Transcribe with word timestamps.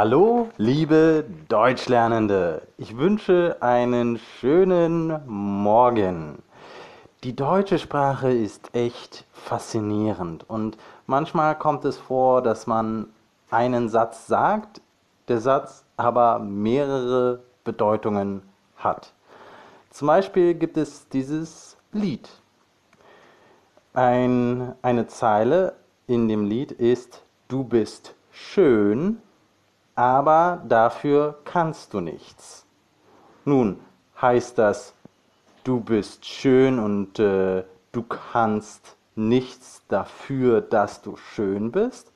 Hallo, 0.00 0.48
liebe 0.58 1.24
Deutschlernende. 1.48 2.62
Ich 2.76 2.96
wünsche 2.96 3.56
einen 3.58 4.20
schönen 4.38 5.20
Morgen. 5.26 6.40
Die 7.24 7.34
deutsche 7.34 7.80
Sprache 7.80 8.30
ist 8.30 8.72
echt 8.76 9.24
faszinierend 9.32 10.48
und 10.48 10.78
manchmal 11.06 11.58
kommt 11.58 11.84
es 11.84 11.96
vor, 11.96 12.42
dass 12.42 12.68
man 12.68 13.08
einen 13.50 13.88
Satz 13.88 14.28
sagt, 14.28 14.80
der 15.26 15.40
Satz 15.40 15.84
aber 15.96 16.38
mehrere 16.38 17.40
Bedeutungen 17.64 18.42
hat. 18.76 19.12
Zum 19.90 20.06
Beispiel 20.06 20.54
gibt 20.54 20.76
es 20.76 21.08
dieses 21.08 21.76
Lied. 21.90 22.28
Ein, 23.94 24.76
eine 24.80 25.08
Zeile 25.08 25.74
in 26.06 26.28
dem 26.28 26.44
Lied 26.44 26.70
ist 26.70 27.24
Du 27.48 27.64
bist 27.64 28.14
schön, 28.30 29.20
aber 29.98 30.62
dafür 30.68 31.40
kannst 31.44 31.92
du 31.92 31.98
nichts. 31.98 32.64
Nun, 33.44 33.80
heißt 34.22 34.56
das, 34.56 34.94
du 35.64 35.80
bist 35.80 36.24
schön 36.24 36.78
und 36.78 37.18
äh, 37.18 37.64
du 37.90 38.04
kannst 38.04 38.96
nichts 39.16 39.82
dafür, 39.88 40.60
dass 40.60 41.02
du 41.02 41.16
schön 41.16 41.72
bist? 41.72 42.12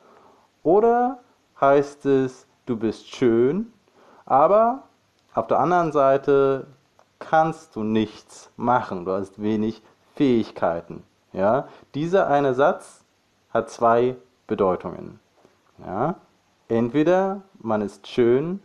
Oder 0.62 1.18
heißt 1.60 2.06
es, 2.06 2.46
du 2.66 2.76
bist 2.76 3.08
schön, 3.08 3.72
aber 4.26 4.84
auf 5.34 5.48
der 5.48 5.58
anderen 5.58 5.90
Seite 5.90 6.68
kannst 7.18 7.74
du 7.74 7.82
nichts 7.82 8.52
machen, 8.56 9.04
du 9.04 9.10
hast 9.10 9.42
wenig 9.42 9.82
Fähigkeiten. 10.14 11.02
Ja? 11.32 11.66
Dieser 11.96 12.28
eine 12.28 12.54
Satz 12.54 13.02
hat 13.52 13.70
zwei 13.70 14.14
Bedeutungen. 14.46 15.18
Ja? 15.84 16.14
Entweder 16.68 17.42
man 17.62 17.80
ist 17.80 18.06
schön 18.06 18.60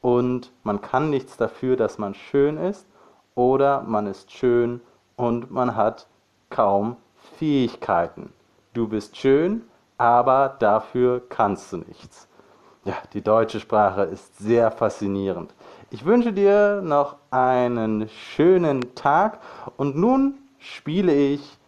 und 0.00 0.52
man 0.62 0.80
kann 0.80 1.10
nichts 1.10 1.36
dafür, 1.36 1.76
dass 1.76 1.98
man 1.98 2.14
schön 2.14 2.56
ist, 2.56 2.86
oder 3.34 3.82
man 3.82 4.06
ist 4.06 4.30
schön 4.30 4.80
und 5.16 5.50
man 5.50 5.74
hat 5.76 6.06
kaum 6.50 6.96
Fähigkeiten. 7.38 8.32
Du 8.74 8.88
bist 8.88 9.16
schön, 9.16 9.62
aber 9.96 10.56
dafür 10.58 11.22
kannst 11.28 11.72
du 11.72 11.78
nichts. 11.78 12.28
Ja, 12.84 12.94
die 13.12 13.22
deutsche 13.22 13.60
Sprache 13.60 14.02
ist 14.02 14.38
sehr 14.38 14.70
faszinierend. 14.70 15.54
Ich 15.90 16.04
wünsche 16.04 16.32
dir 16.32 16.82
noch 16.82 17.16
einen 17.30 18.08
schönen 18.08 18.94
Tag 18.94 19.38
und 19.76 19.96
nun 19.96 20.38
spiele 20.58 21.14
ich 21.14 21.58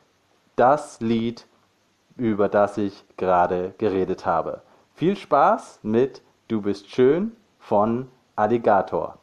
das 0.56 1.00
Lied, 1.00 1.46
über 2.16 2.48
das 2.48 2.78
ich 2.78 3.04
gerade 3.16 3.74
geredet 3.78 4.26
habe. 4.26 4.62
Viel 4.94 5.16
Spaß 5.16 5.80
mit 5.82 6.22
Du 6.46 6.60
bist 6.60 6.90
schön 6.90 7.32
von 7.58 8.08
Alligator. 8.36 9.18